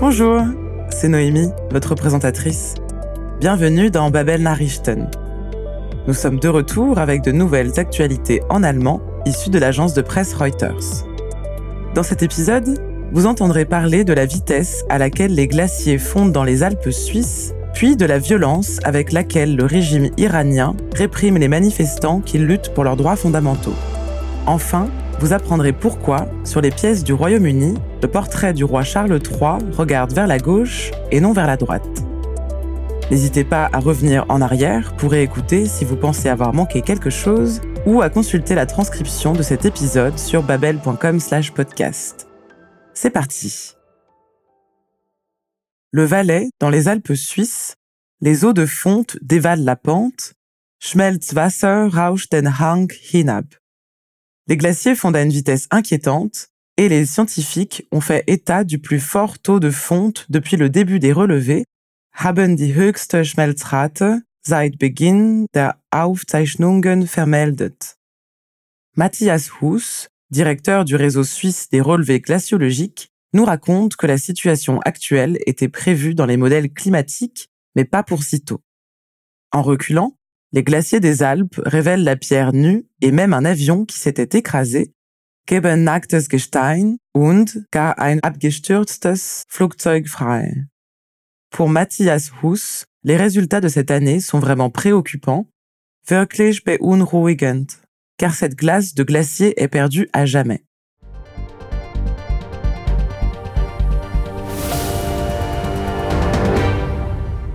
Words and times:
Bonjour, 0.00 0.40
c'est 0.88 1.08
Noémie, 1.08 1.50
votre 1.70 1.94
présentatrice. 1.94 2.74
Bienvenue 3.38 3.90
dans 3.90 4.10
Babel 4.10 4.40
Nachrichten. 4.40 5.10
Nous 6.06 6.14
sommes 6.14 6.40
de 6.40 6.48
retour 6.48 6.98
avec 6.98 7.20
de 7.20 7.32
nouvelles 7.32 7.78
actualités 7.78 8.40
en 8.48 8.62
allemand 8.62 9.02
issues 9.26 9.50
de 9.50 9.58
l'agence 9.58 9.92
de 9.92 10.00
presse 10.00 10.32
Reuters. 10.32 11.04
Dans 11.94 12.02
cet 12.02 12.22
épisode, 12.22 12.82
vous 13.12 13.26
entendrez 13.26 13.66
parler 13.66 14.02
de 14.04 14.14
la 14.14 14.24
vitesse 14.24 14.84
à 14.88 14.96
laquelle 14.96 15.34
les 15.34 15.48
glaciers 15.48 15.98
fondent 15.98 16.32
dans 16.32 16.44
les 16.44 16.62
Alpes 16.62 16.92
suisses, 16.92 17.52
puis 17.74 17.94
de 17.94 18.06
la 18.06 18.18
violence 18.18 18.78
avec 18.84 19.12
laquelle 19.12 19.54
le 19.54 19.66
régime 19.66 20.08
iranien 20.16 20.74
réprime 20.94 21.36
les 21.36 21.48
manifestants 21.48 22.20
qui 22.20 22.38
luttent 22.38 22.72
pour 22.72 22.84
leurs 22.84 22.96
droits 22.96 23.16
fondamentaux. 23.16 23.76
Enfin, 24.46 24.88
vous 25.18 25.34
apprendrez 25.34 25.74
pourquoi, 25.74 26.26
sur 26.44 26.62
les 26.62 26.70
pièces 26.70 27.04
du 27.04 27.12
Royaume-Uni, 27.12 27.74
le 28.02 28.08
portrait 28.08 28.54
du 28.54 28.64
roi 28.64 28.82
Charles 28.82 29.20
III 29.22 29.72
regarde 29.72 30.12
vers 30.12 30.26
la 30.26 30.38
gauche 30.38 30.90
et 31.10 31.20
non 31.20 31.32
vers 31.32 31.46
la 31.46 31.56
droite. 31.56 32.02
N'hésitez 33.10 33.44
pas 33.44 33.68
à 33.72 33.80
revenir 33.80 34.24
en 34.28 34.40
arrière 34.40 34.94
pour 34.96 35.14
écouter 35.14 35.66
si 35.66 35.84
vous 35.84 35.96
pensez 35.96 36.28
avoir 36.28 36.54
manqué 36.54 36.80
quelque 36.80 37.10
chose 37.10 37.60
ou 37.84 38.02
à 38.02 38.10
consulter 38.10 38.54
la 38.54 38.66
transcription 38.66 39.32
de 39.32 39.42
cet 39.42 39.64
épisode 39.64 40.18
sur 40.18 40.42
babel.com/podcast. 40.42 42.28
C'est 42.94 43.10
parti. 43.10 43.74
Le 45.92 46.04
Valais, 46.04 46.50
dans 46.60 46.70
les 46.70 46.86
Alpes 46.86 47.14
suisses, 47.14 47.74
les 48.20 48.44
eaux 48.44 48.52
de 48.52 48.66
fonte 48.66 49.16
dévalent 49.22 49.64
la 49.64 49.76
pente. 49.76 50.34
Schmelzwasser 50.78 51.88
rauscht 51.92 52.32
den 52.32 52.46
Hang 52.46 52.90
hinab. 53.12 53.46
Les 54.46 54.56
glaciers 54.56 54.94
fondent 54.94 55.16
à 55.16 55.22
une 55.22 55.30
vitesse 55.30 55.66
inquiétante 55.70 56.50
et 56.76 56.88
les 56.88 57.06
scientifiques 57.06 57.86
ont 57.92 58.00
fait 58.00 58.24
état 58.26 58.64
du 58.64 58.78
plus 58.78 59.00
fort 59.00 59.38
taux 59.38 59.60
de 59.60 59.70
fonte 59.70 60.26
depuis 60.28 60.56
le 60.56 60.70
début 60.70 60.98
des 60.98 61.12
relevés, 61.12 61.64
haben 62.12 62.56
die 62.56 62.74
höchste 62.74 63.24
Schmelzrate 63.24 64.22
seit 64.42 64.78
Beginn 64.78 65.46
der 65.54 65.80
Aufzeichnungen 65.90 67.06
vermeldet. 67.06 67.96
Matthias 68.96 69.50
Huss, 69.60 70.08
directeur 70.30 70.84
du 70.84 70.96
réseau 70.96 71.24
suisse 71.24 71.68
des 71.68 71.80
relevés 71.80 72.20
glaciologiques, 72.20 73.10
nous 73.32 73.44
raconte 73.44 73.96
que 73.96 74.06
la 74.06 74.18
situation 74.18 74.80
actuelle 74.80 75.38
était 75.46 75.68
prévue 75.68 76.14
dans 76.14 76.26
les 76.26 76.36
modèles 76.36 76.72
climatiques, 76.72 77.48
mais 77.76 77.84
pas 77.84 78.02
pour 78.02 78.22
si 78.22 78.42
tôt. 78.42 78.60
En 79.52 79.62
reculant, 79.62 80.16
les 80.52 80.64
glaciers 80.64 81.00
des 81.00 81.22
Alpes 81.22 81.60
révèlent 81.64 82.02
la 82.02 82.16
pierre 82.16 82.52
nue 82.52 82.86
et 83.00 83.12
même 83.12 83.32
un 83.32 83.44
avion 83.44 83.84
qui 83.84 83.98
s'était 83.98 84.38
écrasé, 84.38 84.92
geben 85.50 85.82
nacktes 85.82 86.28
Gestein 86.28 86.98
und 87.12 87.66
gar 87.72 87.98
ein 87.98 88.20
abgestürztes 88.22 89.46
Flugzeug 89.48 90.08
frei. 90.08 90.68
Pour 91.50 91.68
Matthias 91.68 92.30
Huss, 92.40 92.84
les 93.02 93.16
résultats 93.16 93.60
de 93.60 93.66
cette 93.66 93.90
année 93.90 94.20
sont 94.20 94.38
vraiment 94.38 94.70
préoccupants, 94.70 95.48
wirklich 96.06 96.62
beunruhigend, 96.62 97.66
car 98.16 98.32
cette 98.32 98.54
glace 98.56 98.94
de 98.94 99.02
glacier 99.02 99.60
est 99.60 99.66
perdue 99.66 100.08
à 100.12 100.24
jamais. 100.24 100.62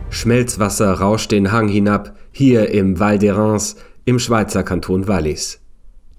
Schmelzwasser 0.09 0.99
rauscht 0.99 1.31
den 1.31 1.53
Hang 1.53 1.69
hinab, 1.69 2.13
hier 2.33 2.71
im 2.71 2.99
Val 2.99 3.19
d'Erens 3.19 3.77
im 4.03 4.19
Schweizer 4.19 4.63
Kanton 4.63 5.07
Wallis. 5.07 5.64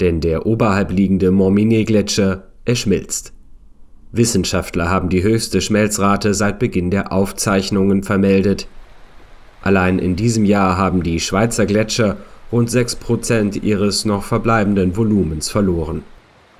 Denn 0.00 0.20
der 0.20 0.46
oberhalb 0.46 0.90
liegende 0.90 1.30
Morminet-Gletscher, 1.30 2.44
er 2.64 2.74
schmilzt. 2.76 3.32
Wissenschaftler 4.12 4.88
haben 4.88 5.08
die 5.08 5.22
höchste 5.22 5.60
Schmelzrate 5.60 6.34
seit 6.34 6.58
Beginn 6.58 6.90
der 6.90 7.12
Aufzeichnungen 7.12 8.02
vermeldet. 8.02 8.68
Allein 9.62 9.98
in 9.98 10.16
diesem 10.16 10.44
Jahr 10.44 10.76
haben 10.76 11.02
die 11.02 11.20
Schweizer 11.20 11.66
Gletscher 11.66 12.16
rund 12.52 12.70
6% 12.70 13.62
ihres 13.62 14.04
noch 14.04 14.22
verbleibenden 14.22 14.96
Volumens 14.96 15.48
verloren. 15.48 16.02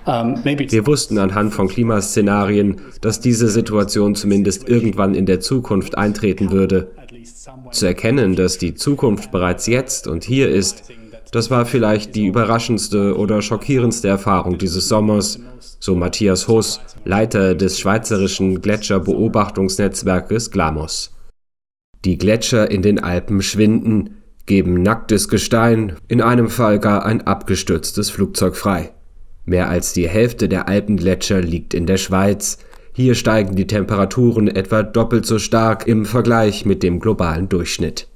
Wir 0.05 0.87
wussten 0.87 1.19
anhand 1.19 1.53
von 1.53 1.69
Klimaszenarien, 1.69 2.81
dass 3.00 3.21
diese 3.21 3.49
Situation 3.49 4.15
zumindest 4.15 4.69
irgendwann 4.69 5.15
in 5.15 5.27
der 5.27 5.41
Zukunft 5.41 5.99
eintreten 5.99 6.53
würde. 6.53 6.93
Zu 7.72 7.87
erkennen, 7.87 8.37
dass 8.37 8.59
die 8.59 8.75
Zukunft 8.75 9.32
bereits 9.32 9.66
jetzt 9.66 10.06
und 10.06 10.22
hier 10.25 10.49
ist, 10.49 10.84
das 11.32 11.50
war 11.50 11.66
vielleicht 11.66 12.14
die 12.14 12.26
überraschendste 12.26 13.16
oder 13.16 13.42
schockierendste 13.42 14.09
Erfahrung 14.09 14.59
dieses 14.59 14.88
Sommers, 14.88 15.41
so 15.81 15.94
Matthias 15.94 16.48
Huss, 16.48 16.81
Leiter 17.04 17.54
des 17.54 17.78
schweizerischen 17.78 18.60
Gletscherbeobachtungsnetzwerkes 18.62 20.50
GLAMOS. 20.50 21.12
Die 22.04 22.19
Gletscher 22.19 22.70
in 22.70 22.82
den 22.82 23.03
Alpen 23.03 23.42
schwinden, 23.42 24.22
geben 24.47 24.82
nacktes 24.82 25.28
Gestein, 25.28 25.97
in 26.06 26.20
einem 26.22 26.48
Fall 26.48 26.78
gar 26.78 27.04
ein 27.04 27.26
abgestürztes 27.26 28.10
Flugzeug 28.10 28.56
frei. 28.56 28.93
Mehr 29.44 29.69
als 29.69 29.93
die 29.93 30.08
Hälfte 30.08 30.48
der 30.48 30.69
Alpengletscher 30.69 31.41
liegt 31.41 31.75
in 31.75 31.87
der 31.87 31.97
Schweiz. 31.97 32.58
Hier 32.93 33.14
steigen 33.14 33.56
die 33.56 33.66
Temperaturen 33.66 34.48
etwa 34.48 34.82
doppelt 34.82 35.26
so 35.26 35.38
stark 35.38 35.87
im 35.87 36.04
Vergleich 36.04 36.64
mit 36.64 36.82
dem 36.82 36.98
globalen 37.00 37.48
Durchschnitt. 37.48 38.08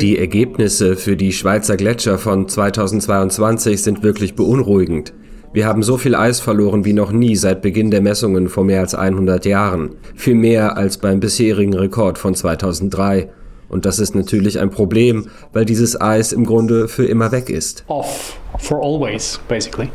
Die 0.00 0.18
Ergebnisse 0.18 0.96
für 0.96 1.14
die 1.14 1.32
Schweizer 1.32 1.76
Gletscher 1.76 2.16
von 2.16 2.48
2022 2.48 3.82
sind 3.82 4.02
wirklich 4.02 4.34
beunruhigend. 4.34 5.12
Wir 5.52 5.66
haben 5.66 5.82
so 5.82 5.98
viel 5.98 6.14
Eis 6.14 6.40
verloren 6.40 6.86
wie 6.86 6.94
noch 6.94 7.12
nie 7.12 7.36
seit 7.36 7.60
Beginn 7.60 7.90
der 7.90 8.00
Messungen 8.00 8.48
vor 8.48 8.64
mehr 8.64 8.80
als 8.80 8.94
100 8.94 9.44
Jahren. 9.44 9.96
Viel 10.14 10.36
mehr 10.36 10.78
als 10.78 10.96
beim 10.96 11.20
bisherigen 11.20 11.74
Rekord 11.74 12.16
von 12.16 12.34
2003. 12.34 13.28
Und 13.68 13.84
das 13.84 13.98
ist 13.98 14.14
natürlich 14.14 14.58
ein 14.58 14.70
Problem, 14.70 15.26
weil 15.52 15.66
dieses 15.66 16.00
Eis 16.00 16.32
im 16.32 16.46
Grunde 16.46 16.88
für 16.88 17.04
immer 17.04 17.30
weg 17.30 17.50
ist. 17.50 17.84
Off 17.88 18.38
for 18.58 18.82
always, 18.82 19.38
basically. 19.48 19.90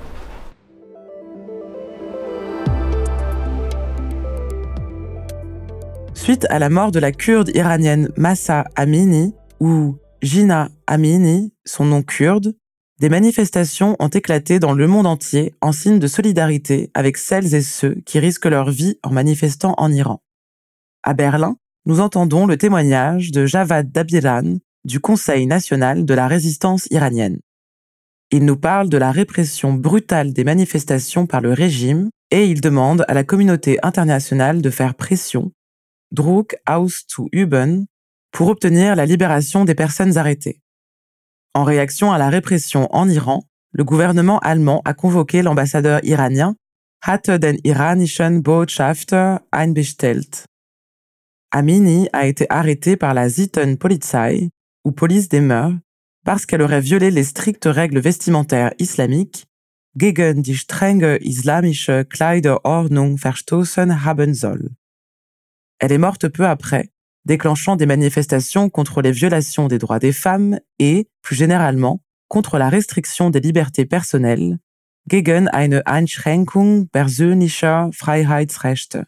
Suite 6.23 6.47
à 6.49 6.57
la 6.57 6.69
mort 6.69 6.93
de 6.93 6.99
la 6.99 7.11
kurde 7.11 7.51
iranienne 7.53 8.07
Massa 8.15 8.63
Amini, 8.77 9.33
ou 9.59 9.97
Gina 10.21 10.69
Amini, 10.87 11.51
son 11.65 11.83
nom 11.83 12.01
kurde, 12.01 12.55
des 13.01 13.09
manifestations 13.09 13.97
ont 13.99 14.07
éclaté 14.07 14.57
dans 14.57 14.71
le 14.71 14.87
monde 14.87 15.05
entier 15.05 15.53
en 15.59 15.73
signe 15.73 15.99
de 15.99 16.07
solidarité 16.07 16.89
avec 16.93 17.17
celles 17.17 17.53
et 17.53 17.61
ceux 17.61 17.95
qui 18.05 18.19
risquent 18.19 18.45
leur 18.45 18.71
vie 18.71 18.97
en 19.03 19.11
manifestant 19.11 19.73
en 19.77 19.91
Iran. 19.91 20.21
À 21.03 21.13
Berlin, 21.13 21.57
nous 21.85 21.99
entendons 21.99 22.45
le 22.45 22.55
témoignage 22.55 23.31
de 23.31 23.45
Javad 23.45 23.91
Dabiran 23.91 24.59
du 24.85 25.01
Conseil 25.01 25.45
national 25.45 26.05
de 26.05 26.13
la 26.13 26.29
résistance 26.29 26.87
iranienne. 26.89 27.41
Il 28.31 28.45
nous 28.45 28.55
parle 28.55 28.87
de 28.87 28.97
la 28.97 29.11
répression 29.11 29.73
brutale 29.73 30.31
des 30.31 30.45
manifestations 30.45 31.25
par 31.25 31.41
le 31.41 31.51
régime 31.51 32.09
et 32.31 32.45
il 32.45 32.61
demande 32.61 33.03
à 33.09 33.13
la 33.13 33.25
communauté 33.25 33.77
internationale 33.83 34.61
de 34.61 34.69
faire 34.69 34.95
pression, 34.95 35.51
Druck 36.13 36.55
auszuüben, 36.65 37.87
pour 38.31 38.47
obtenir 38.47 38.95
la 38.95 39.05
libération 39.05 39.65
des 39.65 39.75
personnes 39.75 40.17
arrêtées. 40.17 40.61
En 41.53 41.63
réaction 41.63 42.11
à 42.11 42.17
la 42.17 42.29
répression 42.29 42.87
en 42.95 43.09
Iran, 43.09 43.43
le 43.71 43.83
gouvernement 43.83 44.39
allemand 44.39 44.81
a 44.85 44.93
convoqué 44.93 45.41
l'ambassadeur 45.41 45.99
iranien 46.03 46.55
hatte 47.03 47.37
den 47.37 47.59
iranischen 47.63 48.43
Botschafter 48.43 49.39
einbestellt 49.51 50.45
Amini 51.51 52.07
a 52.13 52.25
été 52.25 52.49
arrêtée 52.49 52.95
par 52.95 53.13
la 53.13 53.27
Polizei, 53.77 54.49
ou 54.83 54.91
police 54.91 55.29
des 55.29 55.41
mœurs, 55.41 55.73
parce 56.25 56.45
qu'elle 56.47 56.63
aurait 56.63 56.81
violé 56.81 57.11
les 57.11 57.23
strictes 57.23 57.65
règles 57.65 57.99
vestimentaires 57.99 58.73
islamiques 58.79 59.45
gegen 59.95 60.41
die 60.41 60.55
strenge 60.55 61.19
islamische 61.21 62.05
Kleiderordnung 62.05 63.19
verstoßen 63.19 64.03
haben 64.03 64.33
soll. 64.33 64.71
Elle 65.83 65.91
est 65.91 65.97
morte 65.97 66.29
peu 66.29 66.45
après, 66.47 66.91
déclenchant 67.25 67.75
des 67.75 67.85
manifestations 67.85 68.69
contre 68.69 69.01
les 69.01 69.11
violations 69.11 69.67
des 69.67 69.79
droits 69.79 69.99
des 69.99 70.13
femmes 70.13 70.57
et, 70.79 71.09
plus 71.21 71.35
généralement, 71.35 71.99
contre 72.29 72.57
la 72.57 72.69
restriction 72.69 73.29
des 73.29 73.41
libertés 73.41 73.83
personnelles, 73.83 74.59
gegen 75.09 75.49
eine 75.49 75.85
Einschränkung 75.85 76.87
persönlicher 76.87 77.89
Freiheitsrechte. 77.93 79.07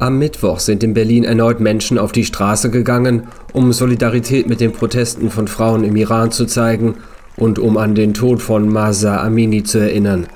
Am 0.00 0.18
Mittwoch 0.18 0.58
sind 0.58 0.82
in 0.82 0.92
Berlin 0.92 1.22
erneut 1.22 1.60
Menschen 1.60 1.98
auf 1.98 2.10
die 2.10 2.24
Straße 2.24 2.68
gegangen, 2.70 3.28
um 3.52 3.72
Solidarität 3.72 4.48
mit 4.48 4.58
den 4.58 4.72
Protesten 4.72 5.30
von 5.30 5.46
Frauen 5.46 5.84
im 5.84 5.94
Iran 5.94 6.32
zu 6.32 6.46
zeigen 6.46 6.96
und 7.36 7.58
um 7.58 7.76
an 7.76 7.94
den 7.94 8.14
Tod 8.14 8.42
von 8.42 8.68
Masa 8.68 9.22
Amini 9.22 9.62
zu 9.62 9.78
erinnern. 9.78 10.26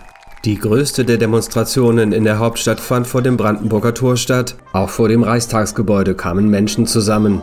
Die 0.44 0.58
größte 0.58 1.04
der 1.04 1.18
Demonstrationen 1.18 2.12
in 2.12 2.24
der 2.24 2.38
Hauptstadt 2.38 2.80
fand 2.80 3.06
vor 3.06 3.20
dem 3.20 3.36
Brandenburger 3.36 3.92
Tor 3.92 4.16
statt. 4.16 4.56
Auch 4.72 4.88
vor 4.88 5.08
dem 5.08 5.22
Reichstagsgebäude 5.22 6.14
kamen 6.14 6.48
Menschen 6.48 6.86
zusammen. 6.86 7.42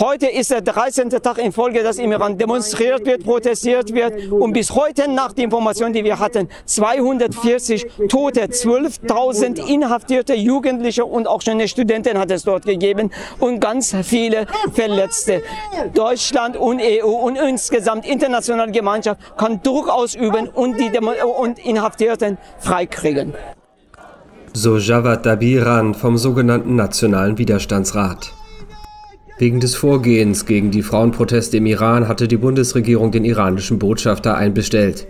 Heute 0.00 0.26
ist 0.26 0.50
der 0.50 0.60
13. 0.60 1.08
Tag 1.10 1.38
in 1.38 1.52
Folge, 1.52 1.84
dass 1.84 1.98
im 1.98 2.10
Iran 2.10 2.36
demonstriert 2.36 3.06
wird, 3.06 3.22
protestiert 3.22 3.94
wird. 3.94 4.28
Und 4.32 4.52
bis 4.52 4.72
heute, 4.72 5.08
nach 5.08 5.32
der 5.32 5.44
Information, 5.44 5.92
die 5.92 6.02
wir 6.02 6.18
hatten, 6.18 6.48
240 6.64 7.86
Tote, 8.08 8.46
12.000 8.46 9.64
inhaftierte 9.68 10.34
Jugendliche 10.34 11.04
und 11.04 11.28
auch 11.28 11.42
schon 11.42 11.54
eine 11.54 11.68
Studentin 11.68 12.18
hat 12.18 12.32
es 12.32 12.42
dort 12.42 12.64
gegeben 12.64 13.12
und 13.38 13.60
ganz 13.60 13.94
viele 14.02 14.48
Verletzte. 14.72 15.42
Deutschland 15.94 16.56
und 16.56 16.80
EU 16.82 17.06
und 17.06 17.36
insgesamt 17.36 18.04
internationale 18.04 18.72
Gemeinschaft 18.72 19.20
kann 19.36 19.62
Druck 19.62 19.88
ausüben 19.88 20.48
und 20.48 20.80
die 20.80 20.90
Demo 20.90 21.12
und 21.38 21.64
Inhaftierten 21.64 22.36
freikriegen. 22.58 23.32
So 24.52 24.76
Javad 24.76 25.24
Dabiran 25.24 25.94
vom 25.94 26.16
sogenannten 26.16 26.74
Nationalen 26.74 27.38
Widerstandsrat. 27.38 28.32
Wegen 29.36 29.58
des 29.58 29.74
Vorgehens 29.74 30.46
gegen 30.46 30.70
die 30.70 30.82
Frauenproteste 30.82 31.56
im 31.56 31.66
Iran 31.66 32.06
hatte 32.06 32.28
die 32.28 32.36
Bundesregierung 32.36 33.10
den 33.10 33.24
iranischen 33.24 33.80
Botschafter 33.80 34.36
einbestellt. 34.36 35.08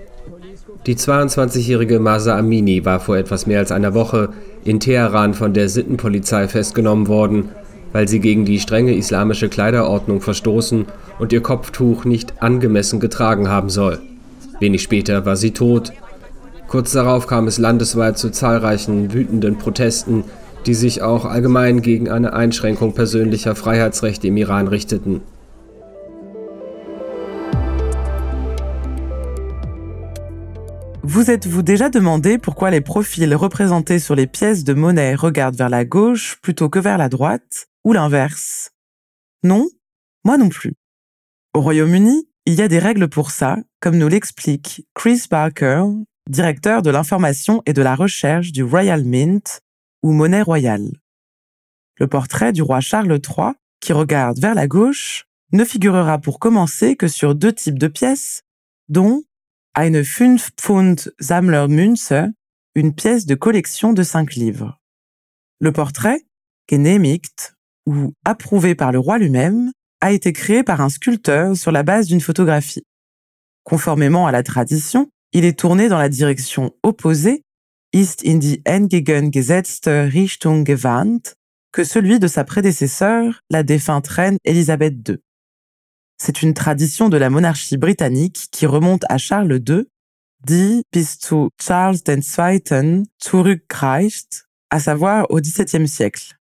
Die 0.86 0.96
22-jährige 0.96 1.98
Masa 2.00 2.38
Amini 2.38 2.84
war 2.86 3.00
vor 3.00 3.18
etwas 3.18 3.46
mehr 3.46 3.58
als 3.58 3.70
einer 3.70 3.92
Woche 3.92 4.30
in 4.64 4.80
Teheran 4.80 5.34
von 5.34 5.52
der 5.52 5.68
Sittenpolizei 5.68 6.48
festgenommen 6.48 7.06
worden, 7.06 7.50
weil 7.92 8.08
sie 8.08 8.18
gegen 8.18 8.46
die 8.46 8.60
strenge 8.60 8.94
islamische 8.94 9.50
Kleiderordnung 9.50 10.22
verstoßen 10.22 10.86
und 11.18 11.32
ihr 11.32 11.42
Kopftuch 11.42 12.06
nicht 12.06 12.42
angemessen 12.42 13.00
getragen 13.00 13.48
haben 13.48 13.68
soll. 13.68 14.00
Wenig 14.58 14.82
später 14.82 15.26
war 15.26 15.36
sie 15.36 15.50
tot. 15.50 15.92
Kurz 16.66 16.92
darauf 16.92 17.26
kam 17.26 17.46
es 17.46 17.58
landesweit 17.58 18.16
zu 18.16 18.30
zahlreichen 18.30 19.12
wütenden 19.12 19.58
Protesten, 19.58 20.24
die 20.66 20.74
sich 20.74 21.02
auch 21.02 21.24
allgemein 21.24 21.82
gegen 21.82 22.08
eine 22.08 22.32
Einschränkung 22.32 22.94
persönlicher 22.94 23.54
Freiheitsrechte 23.54 24.28
im 24.28 24.36
Iran 24.36 24.68
richteten. 24.68 25.20
Vous 31.02 31.30
êtes-vous 31.30 31.62
déjà 31.62 31.90
demandé 31.90 32.38
pourquoi 32.38 32.70
les 32.70 32.80
profils 32.80 33.34
représentés 33.34 33.98
sur 33.98 34.14
les 34.14 34.26
pièces 34.26 34.64
de 34.64 34.72
monnaie 34.72 35.14
regardent 35.14 35.54
vers 35.54 35.68
la 35.68 35.84
gauche 35.84 36.38
plutôt 36.40 36.70
que 36.70 36.78
vers 36.78 36.98
la 36.98 37.08
droite, 37.08 37.68
ou 37.84 37.92
l'inverse? 37.92 38.70
Non 39.42 39.68
Moi 40.24 40.38
non 40.38 40.48
plus. 40.48 40.72
Au 41.52 41.60
Royaume-Uni, 41.60 42.26
il 42.46 42.54
y 42.54 42.62
a 42.62 42.68
des 42.68 42.78
règles 42.78 43.08
pour 43.08 43.30
ça, 43.30 43.58
comme 43.80 43.96
nous 43.96 44.08
l'explique 44.08 44.86
Chris 44.94 45.26
Barker, 45.30 45.84
directeur 46.28 46.82
de 46.82 46.90
l'information 46.90 47.62
et 47.66 47.74
de 47.74 47.82
la 47.82 47.94
recherche 47.94 48.50
du 48.50 48.64
Royal 48.64 49.04
Mint, 49.04 49.60
ou 50.04 50.12
monnaie 50.12 50.42
royale. 50.42 50.90
Le 51.96 52.06
portrait 52.06 52.52
du 52.52 52.60
roi 52.60 52.80
Charles 52.80 53.10
III, 53.10 53.54
qui 53.80 53.94
regarde 53.94 54.38
vers 54.38 54.54
la 54.54 54.68
gauche, 54.68 55.24
ne 55.52 55.64
figurera 55.64 56.18
pour 56.18 56.38
commencer 56.38 56.94
que 56.94 57.08
sur 57.08 57.34
deux 57.34 57.54
types 57.54 57.78
de 57.78 57.88
pièces, 57.88 58.42
dont 58.90 59.22
eine 59.74 60.04
5 60.04 60.50
Pfund 60.56 61.10
Sammler 61.18 61.66
Münze, 61.68 62.12
une 62.74 62.94
pièce 62.94 63.24
de 63.24 63.34
collection 63.34 63.94
de 63.94 64.02
5 64.02 64.34
livres. 64.34 64.78
Le 65.58 65.72
portrait, 65.72 66.20
genehmigt, 66.70 67.54
ou 67.86 68.12
approuvé 68.26 68.74
par 68.74 68.92
le 68.92 68.98
roi 68.98 69.16
lui-même, 69.16 69.72
a 70.02 70.12
été 70.12 70.34
créé 70.34 70.62
par 70.62 70.82
un 70.82 70.90
sculpteur 70.90 71.56
sur 71.56 71.72
la 71.72 71.82
base 71.82 72.08
d'une 72.08 72.20
photographie. 72.20 72.84
Conformément 73.62 74.26
à 74.26 74.32
la 74.32 74.42
tradition, 74.42 75.08
il 75.32 75.46
est 75.46 75.58
tourné 75.58 75.88
dans 75.88 75.98
la 75.98 76.10
direction 76.10 76.74
opposée 76.82 77.43
ist 77.94 78.22
in 78.22 78.40
die 78.40 78.60
entgegengesetzte 78.64 80.12
Richtung 80.12 80.64
gewandt 80.64 81.36
que 81.72 81.84
celui 81.84 82.18
de 82.18 82.26
sa 82.26 82.42
prédécesseur, 82.44 83.40
la 83.50 83.62
défunte 83.62 84.08
reine 84.08 84.38
Elisabeth 84.44 85.08
II. 85.08 85.18
C'est 86.20 86.42
une 86.42 86.54
tradition 86.54 87.08
de 87.08 87.16
la 87.16 87.30
monarchie 87.30 87.76
britannique 87.76 88.48
qui 88.50 88.66
remonte 88.66 89.04
à 89.08 89.18
Charles 89.18 89.62
II, 89.68 89.86
dit 90.44 90.82
bis 90.92 91.18
zu 91.20 91.50
Charles 91.60 91.98
II 92.08 93.04
zurückreicht, 93.22 94.44
à 94.70 94.80
savoir 94.80 95.30
au 95.30 95.40
XVIIe 95.40 95.88
siècle. 95.88 96.34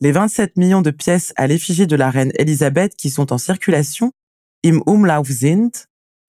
Les 0.00 0.12
27 0.12 0.56
millions 0.56 0.82
de 0.82 0.90
pièces 0.90 1.32
à 1.36 1.46
l'effigie 1.46 1.86
de 1.86 1.96
la 1.96 2.10
reine 2.10 2.32
Elisabeth 2.34 2.96
qui 2.96 3.10
sont 3.10 3.32
en 3.32 3.38
circulation, 3.38 4.10
im 4.64 4.80
Umlauf 4.86 5.28
sind, 5.28 5.70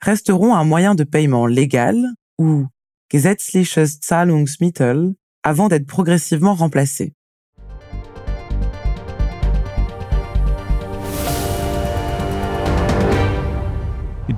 resteront 0.04 0.54
un 0.54 0.66
moyen 0.66 0.94
de 0.94 1.04
paiement 1.04 1.48
légal 1.48 1.98
ou 2.38 2.68
gesetzliches 3.12 4.00
Zahlungsmittel 4.00 5.16
avant 5.44 5.68
d'être 5.68 5.86
progressivement 5.86 6.54
remplacé. 6.54 7.14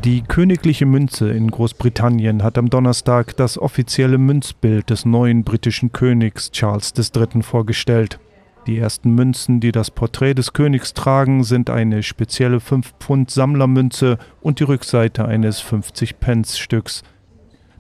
Die 0.03 0.23
königliche 0.23 0.87
Münze 0.87 1.31
in 1.31 1.51
Großbritannien 1.51 2.41
hat 2.41 2.57
am 2.57 2.71
Donnerstag 2.71 3.37
das 3.37 3.59
offizielle 3.59 4.17
Münzbild 4.17 4.89
des 4.89 5.05
neuen 5.05 5.43
britischen 5.43 5.91
Königs 5.91 6.49
Charles 6.49 6.93
III. 6.97 7.43
vorgestellt. 7.43 8.19
Die 8.65 8.79
ersten 8.79 9.11
Münzen, 9.11 9.59
die 9.59 9.71
das 9.71 9.91
Porträt 9.91 10.33
des 10.33 10.53
Königs 10.53 10.93
tragen, 10.93 11.43
sind 11.43 11.69
eine 11.69 12.01
spezielle 12.01 12.57
5-Pfund-Sammlermünze 12.57 14.17
und 14.41 14.59
die 14.59 14.63
Rückseite 14.63 15.25
eines 15.25 15.61
50-Pence-Stücks. 15.61 17.03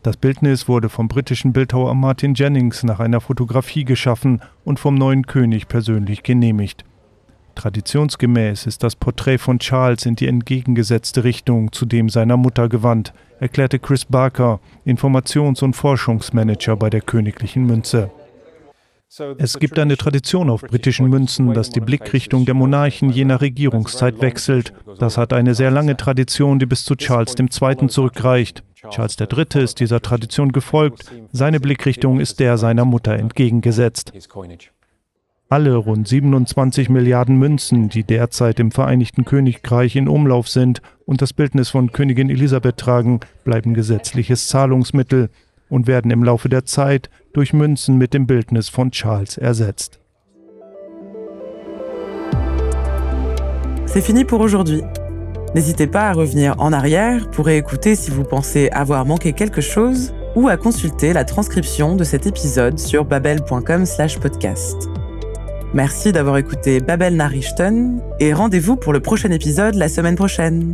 Das 0.03 0.17
Bildnis 0.17 0.67
wurde 0.67 0.89
vom 0.89 1.07
britischen 1.07 1.53
Bildhauer 1.53 1.95
Martin 1.95 2.33
Jennings 2.33 2.83
nach 2.83 2.99
einer 2.99 3.21
Fotografie 3.21 3.85
geschaffen 3.85 4.41
und 4.65 4.77
vom 4.77 4.95
neuen 4.95 5.25
König 5.25 5.69
persönlich 5.69 6.23
genehmigt. 6.23 6.83
Traditionsgemäß 7.55 8.65
ist 8.65 8.83
das 8.83 8.97
Porträt 8.97 9.37
von 9.37 9.59
Charles 9.59 10.05
in 10.05 10.17
die 10.17 10.27
entgegengesetzte 10.27 11.23
Richtung 11.23 11.71
zu 11.71 11.85
dem 11.85 12.09
seiner 12.09 12.35
Mutter 12.35 12.67
gewandt, 12.67 13.13
erklärte 13.39 13.79
Chris 13.79 14.03
Barker, 14.03 14.59
Informations- 14.85 15.63
und 15.63 15.73
Forschungsmanager 15.73 16.75
bei 16.75 16.89
der 16.89 17.01
Königlichen 17.01 17.65
Münze. 17.65 18.11
Es 19.37 19.57
gibt 19.57 19.79
eine 19.79 19.95
Tradition 19.95 20.49
auf 20.49 20.61
britischen 20.61 21.07
Münzen, 21.07 21.53
dass 21.53 21.69
die 21.69 21.79
Blickrichtung 21.79 22.45
der 22.45 22.55
Monarchen 22.55 23.09
je 23.09 23.23
nach 23.23 23.39
Regierungszeit 23.39 24.19
wechselt. 24.21 24.73
Das 24.99 25.17
hat 25.17 25.31
eine 25.31 25.55
sehr 25.55 25.71
lange 25.71 25.95
Tradition, 25.95 26.59
die 26.59 26.65
bis 26.65 26.83
zu 26.83 26.95
Charles 26.95 27.35
II. 27.39 27.87
zurückreicht. 27.87 28.63
Charles 28.89 29.17
III. 29.19 29.63
ist 29.63 29.79
dieser 29.79 30.01
Tradition 30.01 30.51
gefolgt. 30.51 31.11
Seine 31.31 31.59
Blickrichtung 31.59 32.19
ist 32.19 32.39
der 32.39 32.57
seiner 32.57 32.85
Mutter 32.85 33.13
entgegengesetzt. 33.13 34.13
Alle 35.49 35.75
rund 35.75 36.07
27 36.07 36.89
Milliarden 36.89 37.37
Münzen, 37.37 37.89
die 37.89 38.03
derzeit 38.03 38.59
im 38.59 38.71
Vereinigten 38.71 39.23
Königreich 39.23 39.95
in 39.95 40.07
Umlauf 40.07 40.49
sind 40.49 40.81
und 41.05 41.21
das 41.21 41.33
Bildnis 41.33 41.69
von 41.69 41.91
Königin 41.91 42.29
Elisabeth 42.29 42.77
tragen, 42.77 43.19
bleiben 43.43 43.73
gesetzliches 43.73 44.47
Zahlungsmittel 44.47 45.29
und 45.69 45.85
werden 45.87 46.11
im 46.11 46.23
Laufe 46.23 46.49
der 46.49 46.65
Zeit 46.65 47.09
durch 47.33 47.53
Münzen 47.53 47.97
mit 47.97 48.13
dem 48.13 48.25
Bildnis 48.25 48.69
von 48.69 48.91
Charles 48.91 49.37
ersetzt. 49.37 49.99
C'est 53.85 54.01
fini 54.01 54.25
pour 54.25 54.39
aujourd'hui. 54.39 54.81
N'hésitez 55.55 55.87
pas 55.87 56.09
à 56.09 56.13
revenir 56.13 56.55
en 56.57 56.73
arrière 56.73 57.29
pour 57.29 57.49
écouter 57.49 57.95
si 57.95 58.09
vous 58.11 58.23
pensez 58.23 58.69
avoir 58.71 59.05
manqué 59.05 59.33
quelque 59.33 59.61
chose 59.61 60.13
ou 60.35 60.47
à 60.47 60.57
consulter 60.57 61.13
la 61.13 61.25
transcription 61.25 61.95
de 61.95 62.03
cet 62.03 62.25
épisode 62.25 62.79
sur 62.79 63.05
babel.com/podcast. 63.05 64.89
Merci 65.73 66.11
d'avoir 66.11 66.37
écouté 66.37 66.79
Babel 66.79 67.15
Narichten 67.15 67.99
et 68.19 68.33
rendez-vous 68.33 68.75
pour 68.75 68.93
le 68.93 68.99
prochain 68.99 69.31
épisode 69.31 69.75
la 69.75 69.89
semaine 69.89 70.15
prochaine. 70.15 70.73